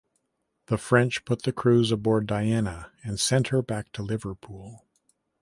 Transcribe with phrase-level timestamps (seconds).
[0.65, 4.87] The French put the crews aboard "Diana" and sent her back to Liverpool.